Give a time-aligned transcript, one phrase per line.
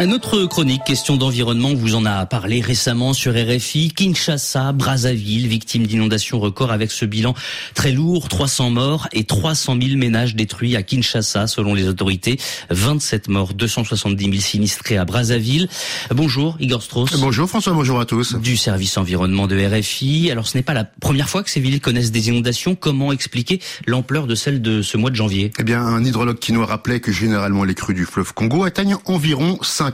[0.00, 3.92] Notre chronique question d'environnement vous en a parlé récemment sur RFI.
[3.94, 7.32] Kinshasa, Brazzaville, victime d'inondations record avec ce bilan
[7.74, 12.40] très lourd, 300 morts et 300 000 ménages détruits à Kinshasa selon les autorités.
[12.70, 15.68] 27 morts, 270 000 sinistrés à Brazzaville.
[16.10, 17.18] Bonjour Igor Strauss.
[17.20, 18.34] Bonjour François, bonjour à tous.
[18.34, 20.28] Du service environnement de RFI.
[20.30, 22.74] Alors ce n'est pas la première fois que ces villes connaissent des inondations.
[22.74, 25.52] Comment expliquer l'ampleur de celle de ce mois de janvier?
[25.58, 28.96] Eh bien un hydrologue qui nous rappelait que généralement les crues du fleuve Congo atteignent
[29.06, 29.93] environ 5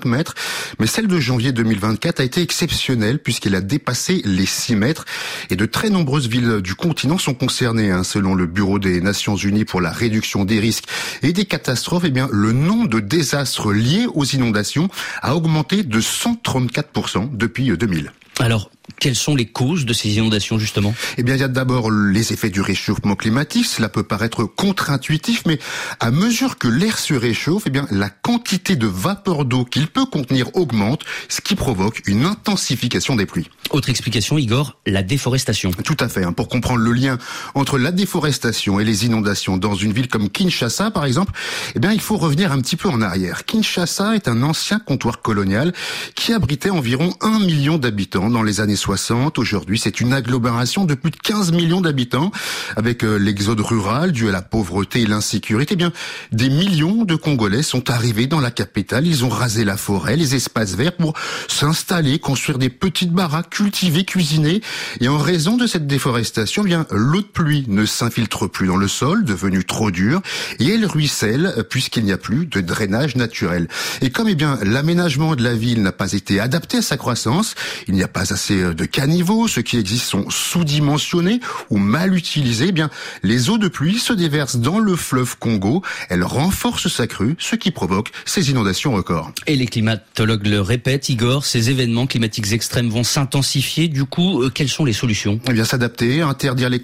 [0.79, 5.05] Mais celle de janvier 2024 a été exceptionnelle puisqu'elle a dépassé les 6 mètres.
[5.51, 7.91] Et de très nombreuses villes du continent sont concernées.
[7.91, 8.05] Hein.
[8.05, 10.85] Selon le Bureau des Nations Unies pour la réduction des risques
[11.23, 14.89] et des catastrophes, eh bien, le nombre de désastres liés aux inondations
[15.23, 18.13] a augmenté de 134% depuis 2000.
[18.39, 20.95] Alors, quelles sont les causes de ces inondations justement?
[21.17, 23.67] Eh bien, il y a d'abord les effets du réchauffement climatique.
[23.67, 25.59] Cela peut paraître contre-intuitif, mais
[25.99, 30.05] à mesure que l'air se réchauffe, eh bien, la quantité de vapeur d'eau qu'il peut
[30.05, 33.49] contenir augmente, ce qui provoque une intensification des pluies.
[33.71, 35.71] Autre explication, Igor, la déforestation.
[35.71, 36.25] Tout à fait.
[36.25, 36.33] Hein.
[36.33, 37.19] Pour comprendre le lien
[37.55, 41.33] entre la déforestation et les inondations dans une ville comme Kinshasa, par exemple,
[41.75, 43.47] eh bien, il faut revenir un petit peu en arrière.
[43.47, 45.73] Kinshasa est un ancien comptoir colonial
[46.15, 48.90] qui abritait environ un million d'habitants dans les années 60
[49.37, 52.33] Aujourd'hui, c'est une agglomération de plus de 15 millions d'habitants,
[52.77, 55.75] avec euh, l'exode rural dû à la pauvreté et l'insécurité.
[55.75, 55.93] Eh bien,
[56.33, 59.07] des millions de Congolais sont arrivés dans la capitale.
[59.07, 61.15] Ils ont rasé la forêt, les espaces verts pour
[61.47, 64.61] s'installer, construire des petites baraques, cultiver, cuisiner.
[65.01, 68.77] Et en raison de cette déforestation, eh bien, l'eau de pluie ne s'infiltre plus dans
[68.77, 70.21] le sol, devenu trop dur,
[70.59, 73.69] et elle ruisselle euh, puisqu'il n'y a plus de drainage naturel.
[74.03, 77.55] Et comme eh bien l'aménagement de la ville n'a pas été adapté à sa croissance,
[77.87, 82.15] il n'y a pas assez euh, de caniveaux, ceux qui existent sont sous-dimensionnés ou mal
[82.15, 82.89] utilisés, eh bien,
[83.23, 87.57] les eaux de pluie se déversent dans le fleuve Congo, elles renforcent sa crue, ce
[87.57, 89.33] qui provoque ces inondations records.
[89.47, 94.51] Et les climatologues le répètent, Igor, ces événements climatiques extrêmes vont s'intensifier, du coup, euh,
[94.51, 95.39] quelles sont les solutions?
[95.47, 96.83] Eh bien, s'adapter, interdire les,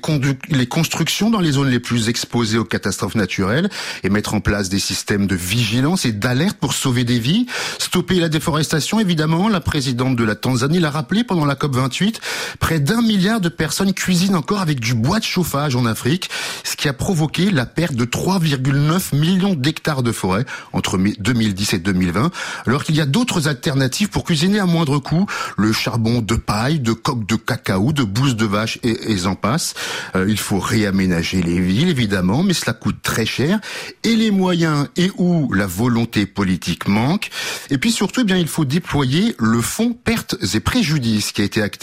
[0.51, 3.71] les constructions dans les zones les plus exposées aux catastrophes naturelles
[4.05, 7.47] et mettre en place des systèmes de vigilance et d'alerte pour sauver des vies,
[7.79, 11.86] stopper la déforestation, évidemment, la présidente de la Tanzanie l'a rappelé pendant la COP21,
[12.59, 16.31] près d'un milliard de personnes cuisinent encore avec du bois de chauffage en Afrique,
[16.65, 21.79] ce qui a provoqué la perte de 3,9 millions d'hectares de forêt entre 2010 et
[21.79, 22.31] 2020,
[22.67, 25.27] alors qu'il y a d'autres alternatives pour cuisiner à moindre coût,
[25.57, 29.35] le charbon de paille, de coque de cacao, de bouse de vache et, et en
[29.35, 29.75] passe.
[30.15, 33.61] Euh, il faut réaménager les villes, évidemment, mais cela coûte très cher,
[34.05, 37.31] et les moyens et où la volonté politique manque.
[37.71, 41.45] Et puis surtout, eh bien, il faut déployer le fonds pertes et préjudices qui a
[41.45, 41.76] été activé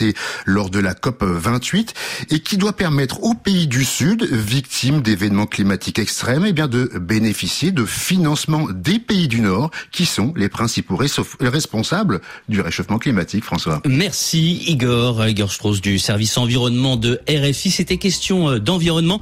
[0.46, 1.94] lors de la COP 28
[2.30, 6.92] et qui doit permettre aux pays du Sud, victimes d'événements climatiques extrêmes, eh bien de
[7.00, 10.98] bénéficier de financement des pays du Nord qui sont les principaux
[11.40, 13.82] responsables du réchauffement climatique, François.
[13.86, 17.72] Merci Igor, Igor Strauss du service environnement de RFI.
[17.72, 19.22] C'était question euh, d'environnement.